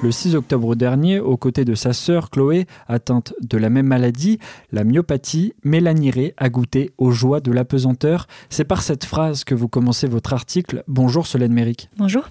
[0.00, 4.38] Le 6 octobre dernier, aux côtés de sa sœur Chloé, atteinte de la même maladie,
[4.70, 8.28] la myopathie, Mélanie Ré a goûté aux joies de l'apesanteur.
[8.48, 10.84] C'est par cette phrase que vous commencez votre article.
[10.86, 11.90] Bonjour Solène Méric.
[11.96, 12.28] Bonjour.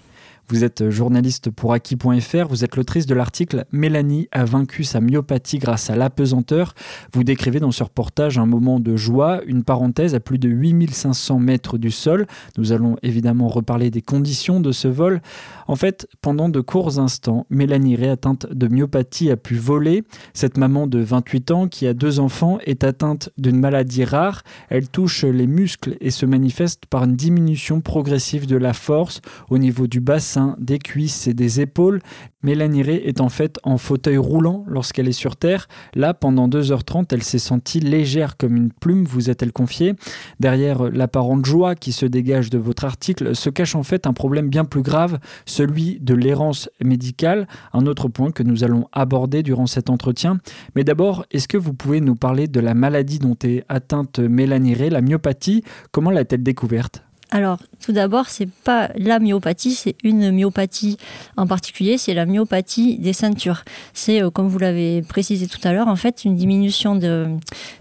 [0.50, 5.58] Vous êtes journaliste pour Aki.fr, vous êtes l'autrice de l'article Mélanie a vaincu sa myopathie
[5.58, 6.74] grâce à l'apesanteur.
[7.12, 11.40] Vous décrivez dans ce reportage un moment de joie, une parenthèse à plus de 8500
[11.40, 12.28] mètres du sol.
[12.58, 15.22] Nous allons évidemment reparler des conditions de ce vol.
[15.68, 20.06] En fait, pendant de courts instants, Mélanie Ré, atteinte de myopathie, a pu voler.
[20.34, 24.44] Cette maman de 28 ans qui a deux enfants est atteinte d'une maladie rare.
[24.70, 29.20] Elle touche les muscles et se manifeste par une diminution progressive de la force
[29.50, 32.02] au niveau du bassin des cuisses et des épaules.
[32.44, 35.68] Mélanie Ray est en fait en fauteuil roulant lorsqu'elle est sur Terre.
[35.96, 39.96] Là, pendant 2h30, elle s'est sentie légère comme une plume, vous a-t-elle confié.
[40.40, 44.50] Derrière l'apparente joie qui se dégage de votre article se cache en fait un problème
[44.50, 49.68] bien plus grave, celui de l'errance médicale, un autre point que nous allons aborder durant
[49.68, 50.38] cet entretien.
[50.76, 54.76] Mais d'abord, est-ce que vous pouvez nous parler de la maladie dont est atteinte Mélanie
[54.76, 55.64] Ray, la myopathie?
[55.92, 57.07] Comment l'a-t-elle découverte?
[57.30, 60.98] Alors, tout d'abord, c'est pas la myopathie, c'est une myopathie
[61.36, 63.64] en particulier, c'est la myopathie des ceintures.
[63.94, 67.28] C'est, euh, comme vous l'avez précisé tout à l'heure, en fait, une diminution de,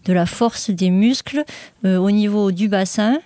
[0.09, 1.45] la force des muscles
[1.85, 3.19] euh, au niveau du bassin.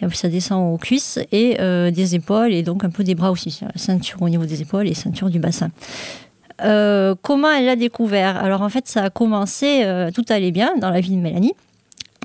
[0.00, 3.32] Et ça descend aux cuisses et euh, des épaules et donc un peu des bras
[3.32, 3.60] aussi.
[3.74, 5.70] Ceinture au niveau des épaules et ceinture du bassin.
[6.58, 8.36] comment elle l'a découvert?
[8.38, 11.54] Alors en fait, ça a commencé, tout allait bien dans la vie de Mélanie.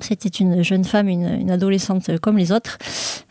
[0.00, 2.78] C'était une jeune femme, une, adolescente comme les autres.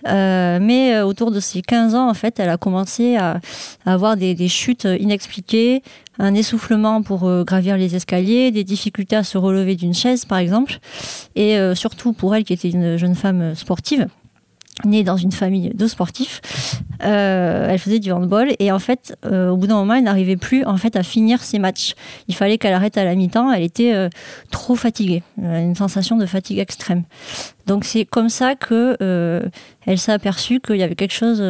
[0.07, 3.39] Euh, mais euh, autour de ses 15 ans, en fait, elle a commencé à,
[3.85, 5.83] avoir des, chutes inexpliquées,
[6.19, 10.37] un essoufflement pour euh, gravir les escaliers, des difficultés à se relever d'une chaise, par
[10.37, 10.79] exemple.
[11.35, 14.07] Et surtout pour elle, qui était une jeune femme sportive,
[14.85, 16.41] née dans une famille de sportifs.
[17.03, 20.37] Euh, elle faisait du handball et en fait, euh, au bout d'un moment, elle n'arrivait
[20.37, 21.95] plus en fait à finir ses matchs.
[22.27, 23.51] Il fallait qu'elle arrête à la mi-temps.
[23.51, 24.09] Elle était euh,
[24.51, 27.03] trop fatiguée, une sensation de fatigue extrême.
[27.67, 28.97] Donc c'est comme ça que
[29.85, 31.43] elle s'est aperçue qu'il y avait quelque chose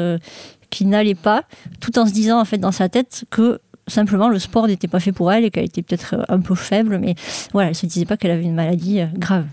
[0.70, 1.44] qui n'allait pas,
[1.80, 5.00] tout en se disant en fait dans sa tête que simplement le sport n'était pas
[5.00, 7.16] fait pour elle et qu'elle était peut-être un peu faible, mais
[7.52, 9.46] voilà, elle se disait pas qu'elle avait une maladie grave.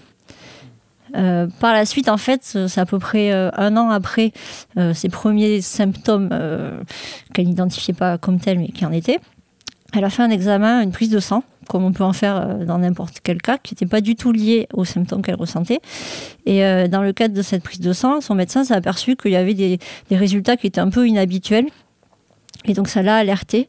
[1.16, 4.32] Euh, par la suite, en fait, c'est à peu près euh, un an après
[4.76, 6.30] euh, ses premiers symptômes
[7.32, 9.20] qu'elle n'identifiait pas comme tels, mais qui en étaient.
[9.92, 12.78] Elle a fait un examen, une prise de sang, comme on peut en faire dans
[12.78, 15.80] n'importe quel cas, qui n'était pas du tout lié aux symptômes qu'elle ressentait.
[16.46, 19.36] Et dans le cadre de cette prise de sang, son médecin s'est aperçu qu'il y
[19.36, 19.78] avait des,
[20.12, 21.66] résultats qui étaient un peu inhabituels.
[22.66, 23.66] Et donc ça l'a alerté.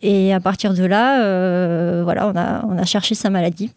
[0.00, 3.72] Et à partir de là, voilà, on a cherché sa maladie.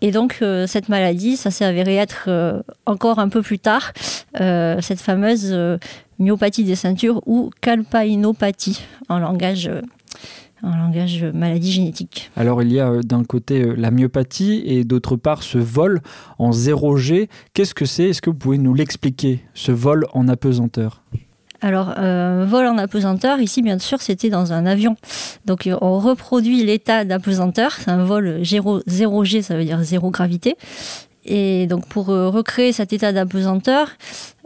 [0.00, 3.92] Et donc, euh, cette maladie, ça s'est avéré être euh, encore un peu plus tard,
[4.40, 5.56] euh, cette fameuse
[6.18, 9.70] myopathie des ceintures ou calpainopathie en langage
[10.64, 12.32] en langage maladie génétique.
[12.34, 16.00] Alors il y a d'un côté la myopathie et d'autre part ce vol
[16.40, 17.28] en 0G.
[17.54, 18.08] Qu'est-ce que c'est?
[18.08, 21.04] Est-ce que vous pouvez nous l'expliquer, ce vol en apesanteur?
[21.60, 24.96] Alors, euh, vol en apesanteur, ici, bien sûr, c'était dans un avion.
[25.44, 27.72] Donc, euh, on reproduit l'état d'apesanteur.
[27.72, 30.56] C'est un vol 0, G, ça veut dire zéro gravité.
[31.30, 33.90] Et donc pour recréer cet état d'apesanteur,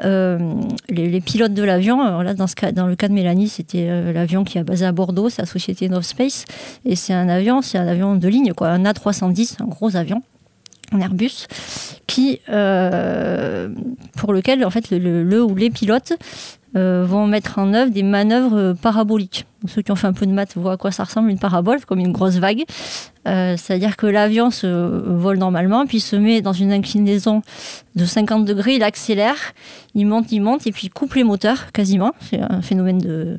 [0.02, 4.84] les, pilotes de l'avion, là dans le cas de Mélanie, c'était l'avion qui est basé
[4.84, 6.44] à Bordeaux, c'est la société North Space,
[6.84, 10.24] et c'est un avion, c'est un avion de ligne, quoi, un A310, un gros avion
[10.90, 11.46] un Airbus,
[12.08, 12.40] qui,
[14.16, 16.14] pour lequel en fait le ou les pilotes
[16.74, 19.44] euh, vont mettre en œuvre des manœuvres euh, paraboliques.
[19.66, 21.84] ceux qui ont fait un peu de maths voient à quoi ça ressemble une parabole,
[21.84, 22.64] comme une grosse vague.
[23.28, 27.42] Euh, c'est-à-dire que l'avion se vole normalement, puis se met dans une inclinaison
[27.94, 29.52] de 50 degrés, il accélère,
[29.94, 32.12] il monte, il monte, et puis il coupe les moteurs quasiment.
[32.20, 33.38] C'est un phénomène de,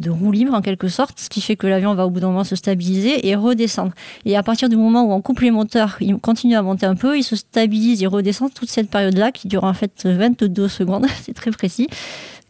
[0.00, 2.28] de roue libre en quelque sorte, ce qui fait que l'avion va au bout d'un
[2.28, 3.92] moment se stabiliser et redescendre.
[4.24, 6.96] Et à partir du moment où on coupe les moteurs, il continue à monter un
[6.96, 11.06] peu, il se stabilise, il redescend toute cette période-là qui dure en fait 22 secondes,
[11.22, 11.88] c'est très précis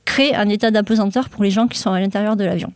[0.04, 2.72] crée un état d'apesanteur pour les gens qui sont à l'intérieur de l'avion.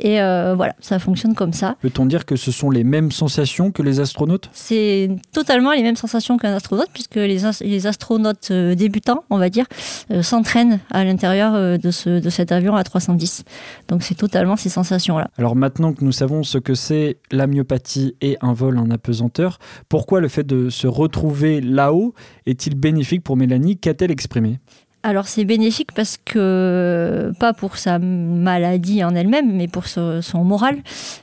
[0.00, 1.76] Et euh, voilà, ça fonctionne comme ça.
[1.82, 4.48] Peut-on dire que ce sont les mêmes sensations que les astronautes?
[4.52, 9.50] C'est totalement les mêmes sensations qu'un astronaute, puisque les, les astronautes euh, débutants, on va
[9.50, 9.66] dire,
[10.10, 13.44] euh, s'entraînent à l'intérieur de, ce, de cet avion à 310.
[13.88, 15.28] Donc c'est totalement ces sensations-là.
[15.36, 19.58] Alors maintenant que nous savons ce que c'est la myopathie et un vol en apesanteur,
[19.88, 22.14] pourquoi le fait de se retrouver là-haut
[22.46, 23.76] est-il bénéfique pour Mélanie?
[23.76, 24.60] Qu'a-t-elle exprimé?
[25.02, 30.78] Alors c'est bénéfique parce que, pas pour sa maladie en elle-même, mais pour son moral.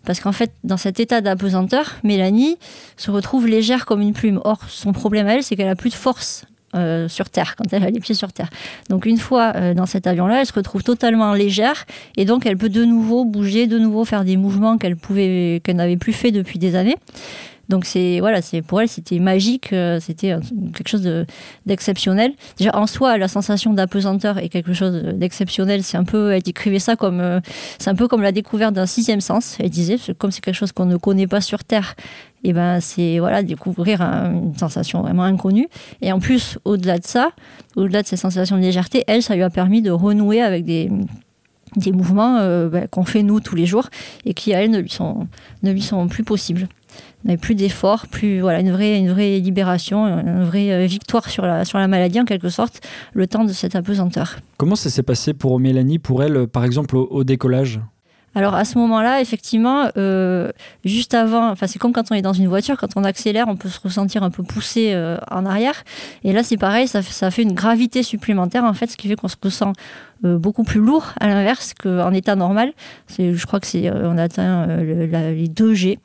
[0.05, 2.57] Parce qu'en fait, dans cet état d'apesanteur, Mélanie
[2.95, 4.41] se retrouve légère comme une plume.
[4.43, 6.45] Or, son problème à elle, c'est qu'elle a plus de force
[6.75, 8.49] euh, sur Terre, quand elle a les pieds sur Terre.
[8.89, 11.85] Donc une fois euh, dans cet avion-là, elle se retrouve totalement légère
[12.17, 15.95] et donc elle peut de nouveau bouger, de nouveau faire des mouvements qu'elle qu'elle n'avait
[15.95, 16.97] plus fait depuis des années.
[17.69, 20.35] Donc c'est voilà, c'est pour elle c'était magique, euh, c'était
[20.73, 21.25] quelque chose
[21.65, 22.31] d'exceptionnel.
[22.57, 25.83] Déjà en soi, la sensation d'apesanteur est quelque chose d'exceptionnel.
[25.83, 27.39] C'est un peu, elle décrivait ça comme, euh,
[27.79, 29.57] c'est un peu comme la découverte d'un sixième sens.
[29.59, 31.95] Elle disait, comme c'est quelque chose qu'on ne connaît pas sur Terre,
[32.43, 35.67] et ben c'est voilà découvrir une sensation vraiment inconnue.
[36.01, 37.31] Et en plus, au-delà de ça,
[37.75, 40.89] au-delà de cette sensation de légèreté, elle, ça lui a permis de renouer avec des
[41.75, 43.89] des mouvements euh, ben, qu'on fait nous tous les jours
[44.25, 45.27] et qui à elle ne lui sont,
[45.63, 46.67] ne lui sont plus possibles
[47.35, 51.65] plus d'efforts, plus voilà une vraie une vraie libération, une vraie euh, victoire sur la
[51.65, 52.79] sur la maladie en quelque sorte,
[53.13, 54.37] le temps de cette apesanteur.
[54.55, 57.81] Comment ça s'est passé pour Mélanie, pour elle, par exemple au décollage?
[58.37, 60.51] Alors à ce moment-là, effectivement, euh,
[60.85, 63.55] juste avant, enfin c'est comme quand on est dans une voiture, quand on accélère, on
[63.55, 65.83] peut se ressentir un peu poussé euh, en arrière.
[66.23, 69.27] Et là, c'est pareil, ça, fait une gravité supplémentaire en fait, ce qui fait qu'on
[69.27, 69.73] se ressent
[70.23, 72.73] euh, beaucoup plus lourd à l'inverse qu'en état normal.
[73.17, 75.97] Je crois que c'est on atteint les 2 G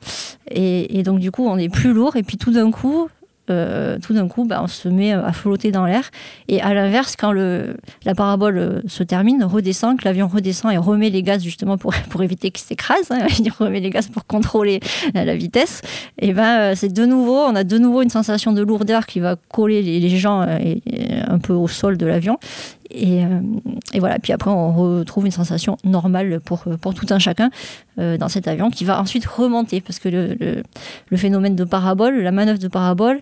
[0.49, 3.09] et, et, donc du coup on est plus lourd et puis tout d'un coup
[3.49, 6.09] euh, tout d'un coup, bah, on se met à flotter dans l'air.
[6.47, 11.09] Et à l'inverse, quand la parabole euh, se termine, redescend, que l'avion redescend et remet
[11.09, 14.79] les gaz justement pour, éviter qu'il s'écrase, hein, il remet les gaz pour contrôler
[15.15, 15.81] euh, la vitesse,
[16.19, 19.35] et ben c'est de nouveau, on a de nouveau une sensation de lourdeur qui va
[19.51, 22.37] coller les gens un peu au sol de l'avion.
[22.95, 23.39] Euh,
[23.93, 27.49] et, voilà, puis après on retrouve une sensation normale pour, pour tout un chacun
[27.99, 30.63] euh, dans cet avion qui va ensuite remonter parce que le,
[31.09, 33.21] le, phénomène de parabole, la manœuvre de parabole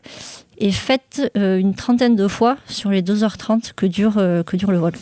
[0.58, 4.78] est faite euh, une trentaine de fois sur les 2h30 que dure, que dure le
[4.78, 4.94] vol.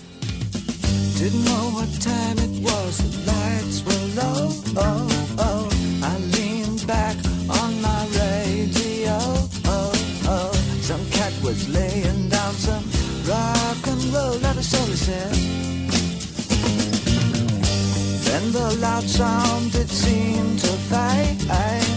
[18.26, 21.89] Then the loud sound it seemed to fade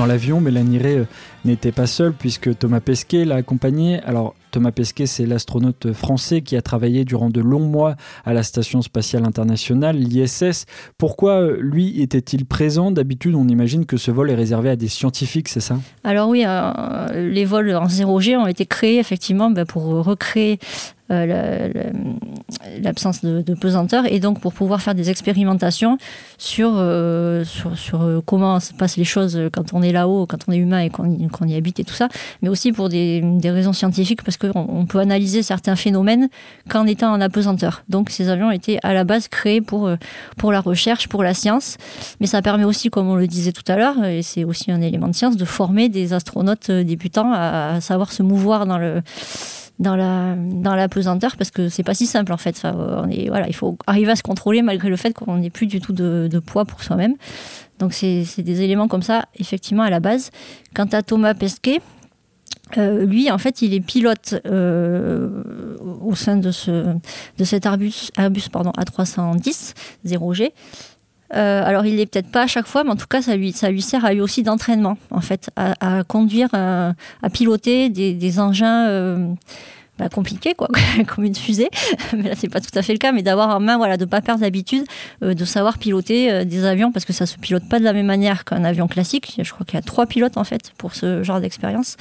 [0.00, 1.04] Dans l'avion, Mélanie Ray euh,
[1.44, 4.00] n'était pas seule puisque Thomas Pesquet l'a accompagnée.
[4.04, 8.42] Alors Thomas Pesquet, c'est l'astronaute français qui a travaillé durant de longs mois à la
[8.42, 10.64] Station spatiale internationale, l'ISS.
[10.96, 12.90] Pourquoi euh, lui était-il présent?
[12.90, 15.78] D'habitude, on imagine que ce vol est réservé à des scientifiques, c'est ça?
[16.02, 20.58] Alors oui, euh, les vols en 0G ont été créés effectivement ben, pour recréer
[22.82, 25.98] l'absence de, pesanteur, et donc pour pouvoir faire des expérimentations
[26.38, 26.72] sur,
[27.44, 30.80] sur, sur, comment se passent les choses quand on est là-haut, quand on est humain
[30.80, 32.08] et qu'on y habite et tout ça,
[32.42, 36.28] mais aussi pour des, des raisons scientifiques, parce qu'on on peut analyser certains phénomènes
[36.68, 37.82] qu'en étant en apesanteur.
[37.88, 39.90] Donc ces avions étaient à la base créés pour,
[40.36, 41.76] pour la recherche, pour la science,
[42.20, 44.80] mais ça permet aussi, comme on le disait tout à l'heure, et c'est aussi un
[44.80, 49.02] élément de science, de former des astronautes débutants à, savoir se mouvoir dans le
[49.80, 52.62] dans la dans la pesanteur parce que c'est pas si simple en fait.
[52.64, 55.66] on est, voilà, il faut arriver à se contrôler malgré le fait qu'on n'ait plus
[55.66, 57.14] du tout de, poids pour soi-même.
[57.78, 60.30] Donc c'est des éléments comme ça effectivement à la base.
[60.74, 61.80] Quant à Thomas Pesquet,
[62.78, 65.42] euh, lui, en fait, il est pilote euh,
[66.00, 66.94] au sein de, ce,
[67.38, 69.74] de cet Airbus, Airbus pardon, A310
[70.06, 70.52] 0G.
[71.34, 73.52] Euh, alors, il n'est peut-être pas à chaque fois, mais en tout cas, ça lui,
[73.52, 76.94] ça lui sert à lui aussi d'entraînement, en fait, à, conduire, à,
[77.32, 79.32] piloter des, engins euh,
[79.98, 80.68] bah, compliqués, quoi,
[81.06, 81.68] comme une fusée.
[82.16, 84.04] mais là, c'est pas tout à fait le cas, mais d'avoir en main, voilà, de
[84.04, 84.84] pas perdre l'habitude
[85.22, 88.06] euh, de savoir piloter des avions, parce que ça se pilote pas de la même
[88.06, 89.38] manière qu'un avion classique.
[89.40, 91.96] Je crois qu'il y a trois pilotes, en fait, pour ce genre d'expérience.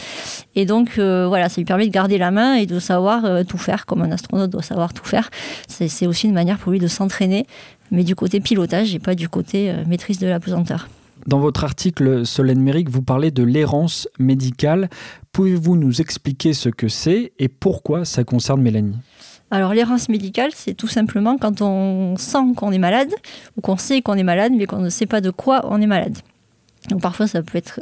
[0.56, 3.86] Et donc, voilà, ça lui permet de garder la main et de savoir tout faire,
[3.86, 5.30] comme un astronaute doit savoir tout faire.
[5.68, 7.46] C'est aussi une manière pour lui de s'entraîner
[7.92, 10.88] mais du côté pilotage et pas du côté euh, maîtrise de la pesanteur.
[11.28, 14.90] Dans votre article, Solène Méric, vous parlez de l'errance médicale.
[15.34, 18.96] Pouvez-vous nous expliquer ce que c'est et pourquoi ça concerne Mélanie?
[19.52, 23.10] Alors l'errance médicale, c'est tout simplement quand on sent qu'on est malade
[23.58, 25.88] ou qu'on sait qu'on est malade, mais qu'on ne sait pas de quoi on est
[25.88, 26.18] malade.
[26.90, 27.80] Donc parfois ça peut être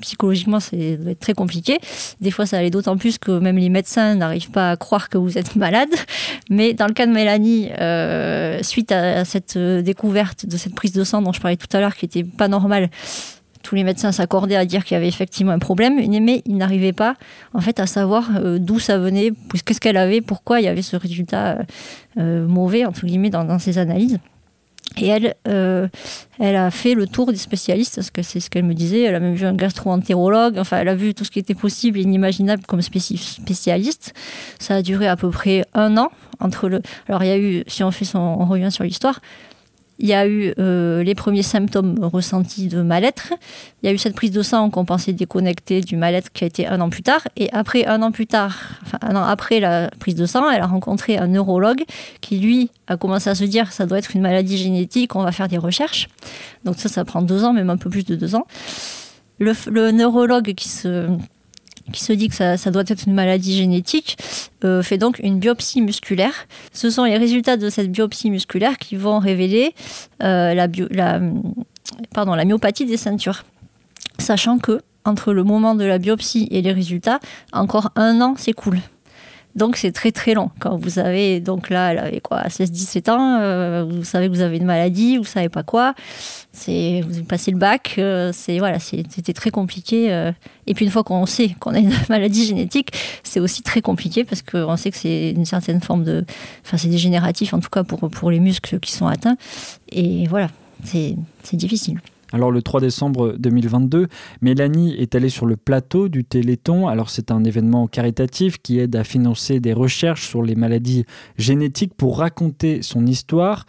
[0.00, 1.78] psychologiquement c'est très compliqué.
[2.20, 5.18] Des fois ça allait d'autant plus que même les médecins n'arrivent pas à croire que
[5.18, 5.90] vous êtes malade.
[6.50, 10.92] Mais dans le cas de Mélanie, euh, suite à cette euh, découverte de cette prise
[10.92, 12.88] de sang dont je parlais tout à l'heure qui était pas normale,
[13.62, 16.92] tous les médecins s'accordaient à dire qu'il y avait effectivement un problème, mais ils n'arrivaient
[16.94, 17.16] pas
[17.52, 19.32] en fait à savoir euh, d'où ça venait,
[19.64, 21.58] qu'est-ce qu'elle avait, pourquoi il y avait ce résultat
[22.16, 24.18] mauvais entre guillemets dans, dans ces analyses.
[25.00, 25.88] Et elle, euh,
[26.38, 29.02] elle a fait le tour des spécialistes, parce que c'est ce qu'elle me disait.
[29.02, 30.58] Elle a même vu un gastro-entérologue.
[30.58, 34.14] Enfin, elle a vu tout ce qui était possible et inimaginable comme spécialiste.
[34.58, 36.82] Ça a duré à peu près un an entre le.
[37.08, 39.20] Alors, il y a eu, si on fait son, on revient sur l'histoire,
[39.98, 43.32] il y a eu euh, les premiers symptômes ressentis de mal-être.
[43.82, 46.46] Il y a eu cette prise de sang qu'on pensait déconnectée du mal-être qui a
[46.46, 47.26] été un an plus tard.
[47.36, 50.62] Et après, un an plus tard, enfin un an après la prise de sang, elle
[50.62, 51.82] a rencontré un neurologue
[52.20, 55.32] qui, lui, a commencé à se dire ça doit être une maladie génétique, on va
[55.32, 56.08] faire des recherches.
[56.64, 58.46] Donc ça, ça prend deux ans, même un peu plus de deux ans.
[59.40, 61.08] Le, le neurologue qui se
[61.92, 64.16] qui se dit que ça, doit être une maladie génétique,
[64.64, 66.46] euh, fait donc une biopsie musculaire.
[66.72, 69.74] Ce sont les résultats de cette biopsie musculaire qui vont révéler
[70.22, 70.68] euh, la,
[72.14, 73.44] pardon, la myopathie des ceintures.
[74.18, 77.18] Sachant que entre le moment de la biopsie et les résultats,
[77.52, 78.78] encore un an s'écoule.
[79.54, 80.50] Donc c'est très très long.
[80.60, 84.40] Quand vous avez, donc là, elle avait quoi, 16-17 ans, euh, vous savez que vous
[84.40, 85.94] avez une maladie, vous savez pas quoi,
[86.58, 90.12] c'est, vous passez le bac, euh, c'est voilà, c'était très compliqué.
[90.12, 90.32] Euh.
[90.66, 92.90] et puis une fois qu'on sait qu'on a une maladie génétique,
[93.22, 96.24] c'est aussi très compliqué parce qu'on sait que c'est une certaine forme de,
[96.64, 99.36] enfin c'est dégénératif en tout cas pour, pour les muscles qui sont atteints.
[99.90, 100.48] Et voilà,
[100.84, 101.16] c'est
[101.52, 102.00] difficile.
[102.32, 104.08] Alors le 3 décembre 2022,
[104.42, 106.86] Mélanie est allée sur le plateau du Téléthon.
[106.86, 111.06] Alors c'est un événement caritatif qui aide à financer des recherches sur les maladies
[111.38, 113.64] génétiques pour raconter son histoire.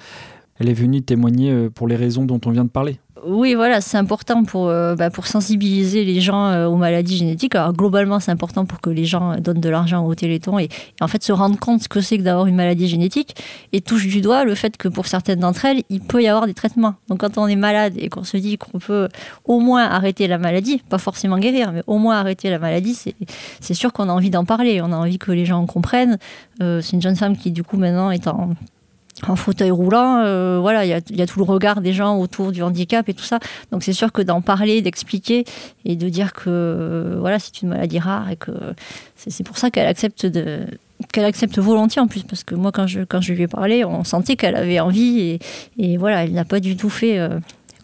[0.60, 3.00] Elle est venue témoigner euh, pour les raisons dont on vient de parler.
[3.26, 7.56] Oui, voilà, c'est important pour, euh, bah, pour sensibiliser les gens euh, aux maladies génétiques.
[7.56, 10.70] Alors, globalement, c'est important pour que les gens donnent de l'argent au Téléthon et,
[11.02, 13.36] en fait se rendent compte ce que c'est que d'avoir une maladie génétique
[13.74, 16.46] et touche du doigt le fait que pour certaines d'entre elles, il peut y avoir
[16.46, 16.96] des traitements.
[17.10, 19.10] Donc, quand on est malade et qu'on se dit qu'on peut
[19.46, 22.98] au moins arrêter la maladie, pas forcément guérir, mais au moins arrêter la maladie,
[23.60, 24.82] c'est sûr qu'on a envie d'en parler.
[24.82, 26.18] On a envie que les gens comprennent.
[26.60, 28.56] C'est une jeune femme qui, du coup, maintenant est en
[29.28, 32.64] en fauteuil roulant, euh, voilà, il y, a, tout le regard des gens autour du
[32.64, 33.40] handicap et tout ça.
[33.72, 35.46] Donc c'est sûr que d'en parler, d'expliquer
[35.86, 38.52] et de dire que euh, voilà, c'est une maladie rare et que
[39.16, 40.60] c'est pour ça qu'elle accepte de
[41.14, 43.86] qu'elle accepte volontiers en plus parce que moi quand je quand je lui ai parlé,
[43.86, 45.40] on sentait qu'elle avait envie
[45.78, 47.40] et, voilà, elle n'a pas du tout fait euh,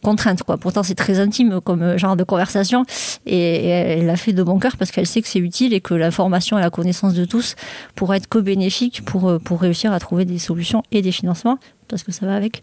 [0.05, 0.43] contrainte.
[0.43, 0.57] Quoi.
[0.57, 2.85] Pourtant, c'est très intime comme euh, genre de conversation
[3.25, 5.95] et, elle l'a fait de bon cœur parce qu'elle sait que c'est utile et que
[5.95, 7.55] l'information et la connaissance de tous
[7.95, 11.57] pourraient être que bénéfiques pour, euh, pour réussir à trouver des solutions et des financements,
[11.87, 12.61] parce que ça va avec,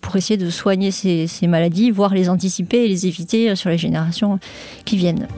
[0.00, 3.68] pour essayer de soigner ces, ces maladies, voire les anticiper et les éviter euh, sur
[3.68, 4.38] les générations
[4.86, 5.28] qui viennent.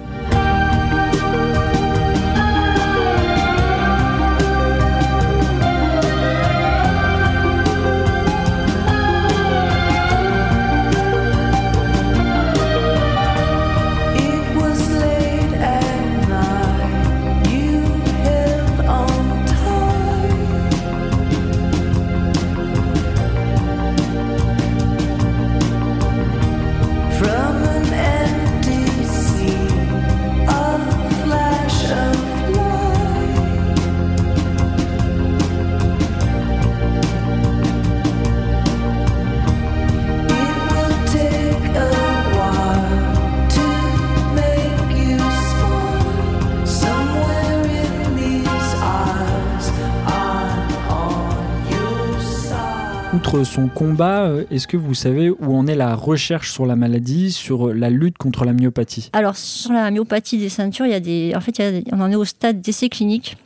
[53.45, 57.33] Son combat, euh, est-ce que vous savez où en est la recherche sur la maladie,
[57.33, 59.11] sur la lutte contre la myopathie?
[59.15, 61.61] Alors, sur la myopathie des ceintures, il y a des, en fait,
[61.93, 63.37] on en est au stade d'essai clinique.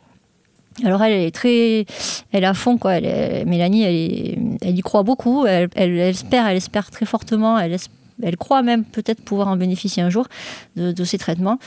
[0.85, 1.87] Alors elle, est très,
[2.33, 3.01] elle est à fond quoi.
[3.01, 3.83] Mélanie,
[4.61, 5.47] elle, y croit beaucoup.
[5.47, 7.59] Elle, elle, espère, elle espère très fortement.
[7.59, 7.79] Elle,
[8.23, 10.27] elle croit même peut-être pouvoir en bénéficier un jour
[10.77, 11.59] de, ces traitements.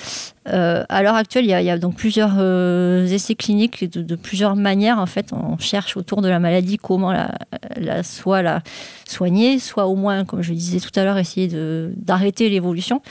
[0.47, 4.99] Euh, à l'heure actuelle, il y, a, donc plusieurs euh, essais cliniques de, plusieurs manières.
[4.99, 8.61] En fait, on cherche autour de la maladie comment la, soit la
[9.07, 11.49] soigner, soit au moins, comme je le disais tout à l'heure, essayer
[11.95, 13.01] d'arrêter l'évolution.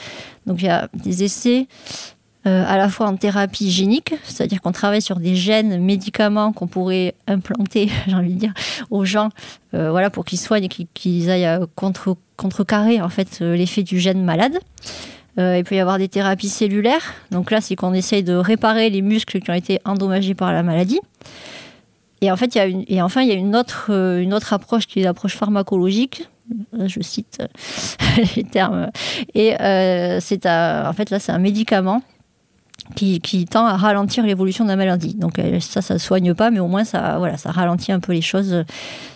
[0.45, 1.67] Donc il y a des essais
[2.47, 6.67] euh, à la fois en thérapie génique, c'est-à-dire qu'on travaille sur des gènes, médicaments qu'on
[6.67, 8.53] pourrait implanter, j'ai envie de dire,
[8.91, 9.27] aux gens,
[9.73, 13.99] euh, voilà, pour qu'ils soignent et qu'ils aillent euh, contre, contrecarrer en fait l'effet du
[13.99, 14.57] gène malade.
[15.37, 19.01] il peut y avoir des thérapies cellulaires, donc là c'est qu'on essaye de réparer les
[19.01, 21.01] muscles qui ont été endommagés par la maladie.
[22.21, 24.53] Et en fait, il y a et enfin, il y a une autre, une autre
[24.53, 26.27] approche qui est l'approche pharmacologique,
[26.85, 27.41] je cite
[28.35, 28.89] les termes.
[29.35, 29.55] Et
[30.21, 32.01] c'est en fait là, c'est un médicament
[32.95, 35.13] qui, tend à ralentir l'évolution de la maladie.
[35.15, 37.99] Donc euh, ça, ça ne soigne pas, mais au moins ça, voilà, ça ralentit un
[37.99, 38.63] peu les choses,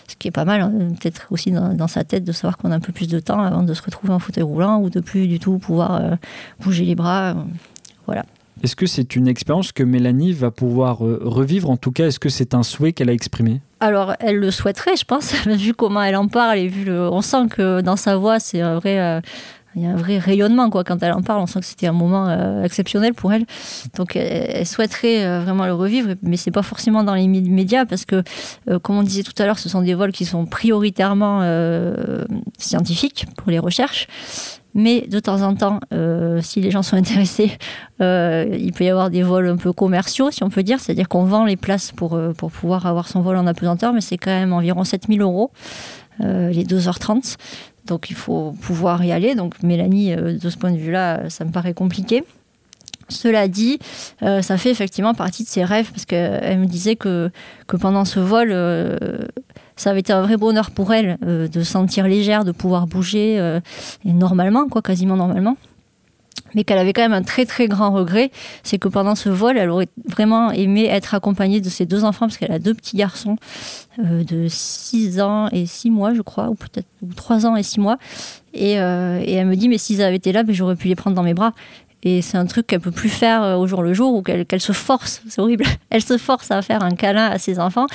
[0.08, 0.72] ce qui est pas mal, hein.
[1.00, 3.62] peut-être aussi dans, sa tête de savoir qu'on a un peu plus de temps avant
[3.62, 6.14] de se retrouver en fauteuil roulant ou de plus du tout pouvoir euh,
[6.60, 7.30] bouger les bras.
[7.30, 7.34] Euh,
[8.06, 8.24] voilà.
[8.62, 11.68] Est-ce que c'est une expérience que Mélanie va pouvoir revivre?
[11.68, 13.60] En tout cas, est-ce que c'est un souhait qu'elle a exprimé?
[13.80, 17.20] Alors, elle le souhaiterait, je pense, vu comment elle en parle et vu le, on
[17.20, 19.20] sent que dans sa voix, c'est un vrai,
[19.76, 20.84] il y a un vrai rayonnement quoi.
[20.84, 23.44] Quand elle en parle on sent que c'était un moment euh, exceptionnel pour elle.
[23.96, 28.04] Donc elle, souhaiterait euh, vraiment le revivre mais c'est pas forcément dans les médias parce
[28.04, 28.22] que
[28.70, 31.42] euh, comme on disait tout à l'heure ce sont des vols qui sont prioritairement
[32.58, 34.06] scientifiques pour les recherches.
[34.76, 35.78] Mais de temps en temps,
[36.40, 37.52] si les gens sont intéressés,
[38.00, 41.24] il peut y avoir des vols un peu commerciaux, si on peut dire, c'est-à-dire qu'on
[41.24, 44.52] vend les places pour, pour pouvoir avoir son vol en apesanteur, mais c'est quand même
[44.52, 45.52] environ 7000 euros.
[46.20, 47.36] Les 2h30.
[47.86, 49.34] Donc il faut pouvoir y aller.
[49.34, 52.24] Donc Mélanie, euh, de ce point de vue-là, ça me paraît compliqué.
[53.10, 53.78] Cela dit,
[54.22, 57.30] euh, ça fait effectivement partie de ses rêves parce qu'elle me disait que,
[57.78, 58.96] pendant ce vol, euh,
[59.76, 63.36] ça avait été un vrai bonheur pour elle de se sentir légère, de pouvoir bouger
[64.04, 65.56] et normalement, quoi, quasiment normalement
[66.54, 68.30] mais qu'elle avait quand même un très très grand regret,
[68.62, 72.26] c'est que pendant ce vol, elle aurait vraiment aimé être accompagnée de ses deux enfants,
[72.26, 73.36] parce qu'elle a deux petits garçons
[73.98, 77.80] euh, de 6 ans et 6 mois, je crois, ou peut-être 3 ans et 6
[77.80, 77.98] mois.
[78.56, 81.16] Euh, et, elle me dit, mais s'ils avaient été là, ben, j'aurais pu les prendre
[81.16, 81.52] dans mes bras.
[82.02, 84.60] Et c'est un truc qu'elle peut plus faire euh, au jour le jour, ou qu'elle
[84.60, 87.86] se force, c'est horrible, elle se force à faire un câlin à ses enfants,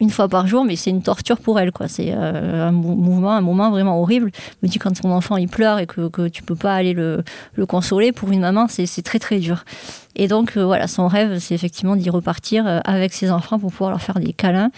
[0.00, 1.72] une fois par jour, mais c'est une torture pour elle.
[1.72, 1.88] quoi.
[1.88, 4.30] C'est euh, un mouvement, un moment vraiment horrible.
[4.34, 6.92] Je me dis quand son enfant il pleure et que, que tu peux pas aller
[6.92, 7.22] le,
[7.54, 9.64] le consoler, pour une maman, c'est très très dur.
[10.14, 13.70] Et donc euh, voilà, son rêve, c'est effectivement d'y repartir euh, avec ses enfants pour
[13.70, 14.70] pouvoir leur faire des câlins.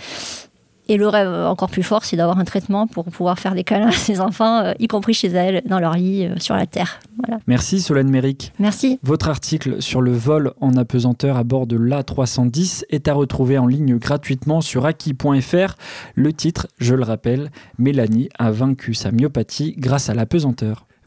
[0.89, 3.89] Et le rêve encore plus fort, c'est d'avoir un traitement pour pouvoir faire des câlins
[3.89, 7.01] à ses enfants, euh, y compris chez elles, dans leur lit, euh, sur la Terre.
[7.19, 7.41] Voilà.
[7.47, 8.53] Merci Solène Méric.
[8.59, 8.99] Merci.
[9.03, 13.67] Votre article sur le vol en apesanteur à bord de l'A310 est à retrouver en
[13.67, 15.75] ligne gratuitement sur acquis.fr.
[16.15, 20.88] Le titre, je le rappelle, Mélanie a vaincu sa myopathie grâce à l'apesanteur.